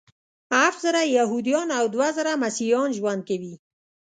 [0.53, 3.53] هفت زره یهودان او دوه زره مسیحیان ژوند کوي.